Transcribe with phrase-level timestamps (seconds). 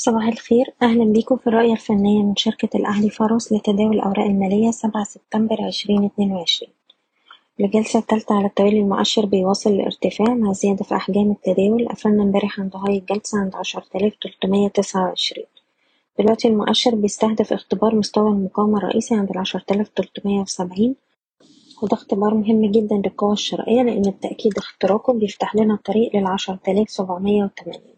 [0.00, 0.74] صباح الخير.
[0.82, 6.04] أهلا بيكم في الرؤية الفنية من شركة الأهلي فاروس لتداول الأوراق المالية سبعة سبتمبر عشرين
[6.04, 6.72] اتنين وعشرين.
[7.60, 11.88] الجلسة التالتة على التوالي المؤشر بيواصل الارتفاع مع زيادة في أحجام التداول.
[11.88, 15.46] قفلنا امبارح عند هاي الجلسة عند عشرة آلاف تلتمية تسعة وعشرين.
[16.18, 20.94] دلوقتي المؤشر بيستهدف اختبار مستوى المقاومة الرئيسي عند العشرة آلاف تلتمية وسبعين.
[21.82, 27.97] وده اختبار مهم جدا للقوى الشرائية لأن بالتأكيد اختراقه بيفتح لنا الطريق سبعمية وتمانين.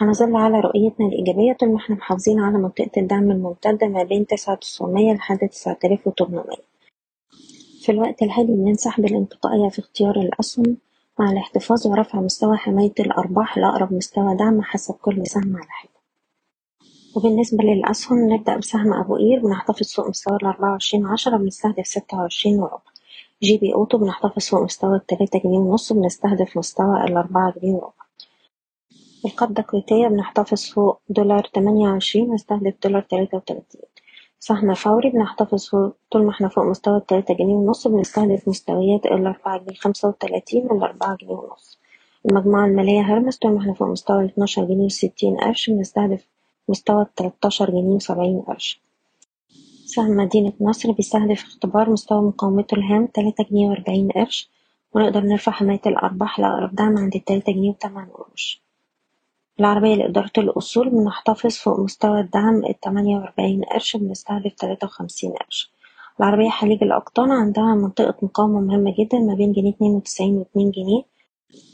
[0.00, 4.56] هنظل على رؤيتنا الإيجابية طول ما إحنا محافظين على منطقة الدعم الممتدة ما بين تسعة
[4.56, 6.68] تسعمية لحد تسعة آلاف وتمنمية.
[7.82, 10.76] في الوقت الحالي بننصح بالانتقائية في اختيار الأسهم
[11.18, 15.90] مع الاحتفاظ ورفع مستوى حماية الأرباح لأقرب مستوى دعم حسب كل سهم على حدة.
[17.16, 22.60] وبالنسبة للأسهم نبدأ بسهم أبو قير بنحتفظ فوق مستوى الأربعة وعشرين عشرة بنستهدف ستة وعشرين
[22.60, 22.80] وربع.
[23.42, 28.07] GB Auto بنحتفظ فوق مستوى التلاتة جنيه ونص بنستهدف مستوى الأربعة جنيه وربع.
[29.24, 33.80] القبضة الكويتية بنحتفظ فوق دولار تمانية وعشرين ونستهدف دولار تلاتة وتلاتين.
[34.40, 39.58] سهم فوري بنحتفظ فوق طول ما إحنا فوق مستوى التلاتة جنيه ونص بنستهدف مستويات الأربعة
[39.58, 41.78] جنيه خمسة وتلاتين والأربعة جنيه ونص.
[42.30, 46.28] المجموعة المالية هرمس طول ما إحنا فوق مستوى الاتناشر جنيه وستين قرش بنستهدف
[46.68, 48.80] مستوى التلاتاشر جنيه وسبعين قرش.
[49.86, 54.50] سهم مدينة نصر بيستهدف اختبار مستوى مقاومته الهام تلاتة جنيه وأربعين قرش
[54.94, 58.67] ونقدر نرفع حماية الأرباح لأقرب دعم عند التلاتة جنيه وتمن قروش
[59.60, 65.72] العربية لإدارة الأصول بنحتفظ فوق مستوى الدعم التمانية وأربعين قرش بنستهدف تلاتة وخمسين قرش.
[66.20, 71.02] العربية حليب الأقطان عندها منطقة مقاومة مهمة جدا ما بين جنيه اتنين وتسعين واتنين جنيه.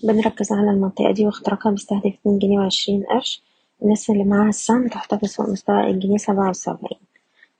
[0.04, 3.42] بنركز على المنطقة دي واختراقها بيستهدف اتنين جنيه وعشرين قرش.
[3.82, 7.00] الناس اللي معاها السهم تحتفظ فوق مستوى الجنيه سبعة وسبعين.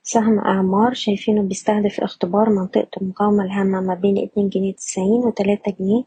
[0.03, 6.03] سهم أعمار شايفينه بيستهدف اختبار منطقة المقاومة الهامة ما بين اتنين جنيه تسعين وتلاتة جنيه.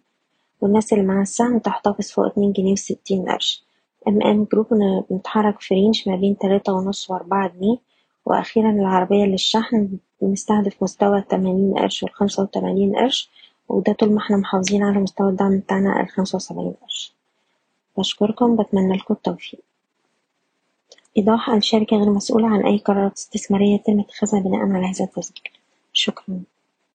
[0.60, 3.67] والناس اللي معاها السهم تحتفظ فوق اتنين جنيه وستين قرش.
[4.08, 4.66] MM Group
[5.10, 7.76] بنتحرك في range ما بين تلاتة ونص وأربعة جنيه.
[8.26, 13.30] وأخيرا العربية للشحن بنستهدف مستوى التمانين قرش والخمسة وتمانين قرش
[13.68, 17.12] وده طول ما إحنا محافظين على مستوى الدعم بتاعنا الخمسة وسبعين قرش.
[17.98, 19.60] بشكركم بتمنى لكم التوفيق.
[21.16, 25.52] إيضاح الشركة غير مسؤولة عن أي قرارات استثمارية يتم اتخاذها بناء على هذا التسجيل.
[25.92, 26.40] شكرا.